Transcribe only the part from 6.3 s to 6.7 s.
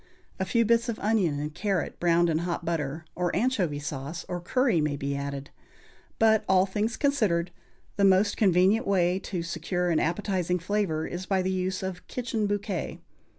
all